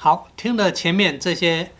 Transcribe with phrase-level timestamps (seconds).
[0.00, 1.72] 好，听了前面这些，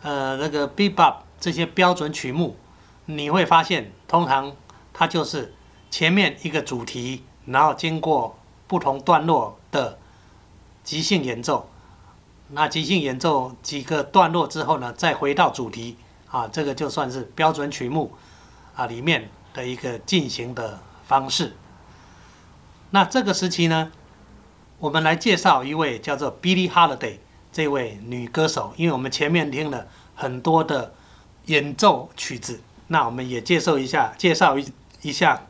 [0.00, 2.56] 呃，那个 bebop 这些标准曲目，
[3.04, 4.56] 你会发现，通常
[4.94, 5.52] 它就是
[5.90, 9.98] 前面一个主题，然后经过不同段落的
[10.82, 11.68] 即兴演奏，
[12.48, 15.98] 那即兴演奏几个段落之后呢，再回到主题，
[16.30, 18.14] 啊，这个就算是标准曲目
[18.74, 21.54] 啊里面的一个进行的方式。
[22.88, 23.92] 那这个时期呢，
[24.78, 27.18] 我们来介绍一位叫做 Billie Holiday。
[27.56, 30.92] 这位女歌手，因为我们前面听了很多的
[31.46, 34.70] 演奏曲子，那我们也介绍一下，介绍一
[35.00, 35.46] 一下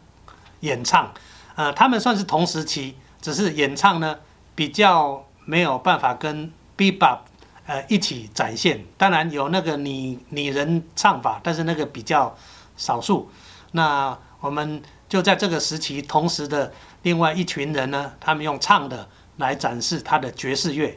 [0.61, 1.13] 演唱。
[1.57, 4.21] 呃，他们算是同时期，只是演唱呢
[4.55, 7.23] 比较没有办法跟 Bebop
[7.67, 8.85] 呃一起展现。
[8.97, 12.37] 当然有那个拟拟人唱法，但是那个比较
[12.77, 13.29] 少数。
[13.73, 20.97] 那我们就在这个时期，同时的另外一群人呢，他们用唱的来展示他的爵士乐。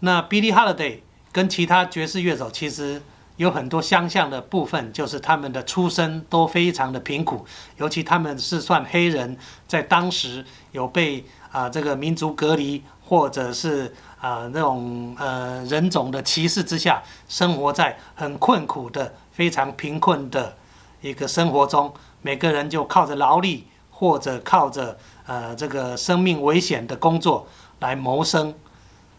[0.00, 1.00] 那 Billie Holiday
[1.32, 3.02] 跟其他爵士乐手其实
[3.36, 7.44] 有很多相像的部分，就是他们的出身都非常的贫苦，
[7.76, 20.56] 尤其他们是算黑人，在当时有被啊这个民族隔离，或者是啊那种呃人种的歧视之下，生活在很困苦的、非常贫困的
[21.00, 27.46] 一个生活中，每个人就靠着劳力或者靠着呃这个生命危险的工作
[27.80, 28.54] 来谋生。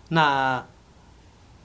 [0.09, 0.65] 那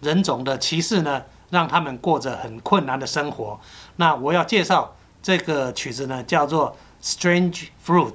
[0.04, 3.58] 人种的歧视呢，让他们过着很困难的生活。
[3.96, 8.12] 那我要介绍这个曲子呢，叫做《Strange Fruit》，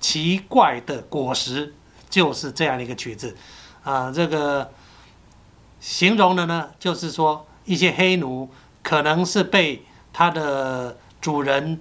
[0.00, 1.74] 奇怪的果实，
[2.08, 3.36] 就是这样的一个曲子。
[3.82, 4.70] 啊，这个
[5.80, 8.48] 形容的呢，就是说一些黑奴
[8.82, 11.80] 可能是被他的主人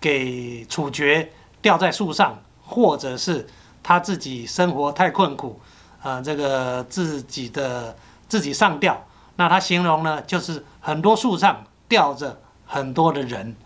[0.00, 3.46] 给处决，吊在树上，或者是
[3.82, 5.58] 他自己生活太困苦。
[6.02, 7.96] 呃，这个自己的
[8.28, 13.56] 自己上吊，那他形容呢，就是很多树上吊着很多的人，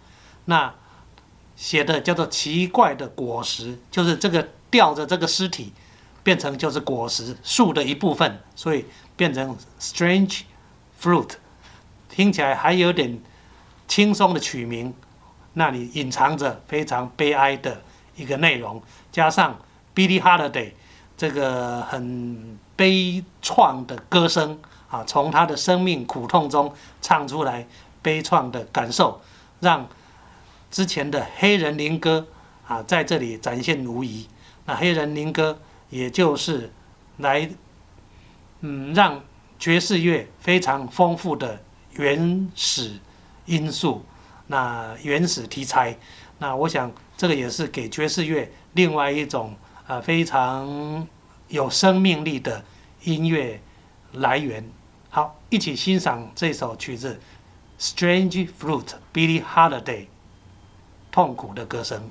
[0.45, 0.73] 那
[1.57, 5.73] 写的叫做奇怪的果实，就是这个吊着这个尸体
[6.23, 8.86] 变成就是果实树的一部分，所以
[9.17, 10.42] 变成 strange
[11.01, 11.31] fruit，
[12.09, 13.20] 听起来还有点
[13.89, 14.95] 轻松的曲名，
[15.55, 17.83] 那里隐藏着非常悲哀的
[18.17, 19.59] 一个内容，加上
[19.95, 20.73] Billy Holiday。
[21.15, 27.67] 这个很悲怆的歌声啊，从他的生命苦痛中唱出来
[28.03, 29.21] 悲怆的感受，
[29.61, 29.89] 让
[30.71, 32.27] 之前的黑人灵歌
[32.67, 34.27] 啊在这里展现无疑。
[34.65, 35.59] 那黑人灵歌
[35.91, 36.73] 也就是
[37.19, 37.49] 来
[38.61, 39.21] 嗯让
[39.59, 41.61] 爵士乐非常丰富的
[41.93, 42.99] 原始
[43.47, 44.05] 因素，
[44.47, 45.97] 那原始题材，
[46.39, 49.55] 那我想这个也是给爵士乐另外一种。
[49.85, 51.05] 啊，非常
[51.52, 52.64] 有生命力的
[53.05, 53.61] 音乐
[54.13, 54.64] 来源。
[55.11, 57.20] 好，一起欣赏这首曲子
[57.95, 60.07] 《Strange Fruit》，Billy Holiday，
[61.11, 62.11] 痛苦的歌声。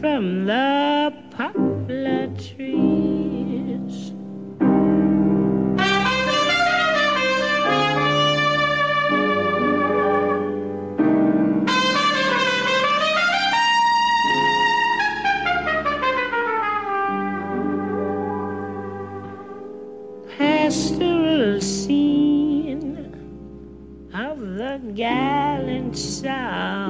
[0.00, 4.12] from the poplar trees.
[20.38, 22.96] Pastoral scene
[24.14, 26.89] of the gallant sound.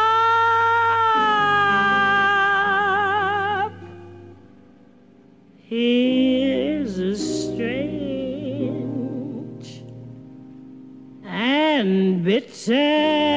[12.43, 13.30] It's sad.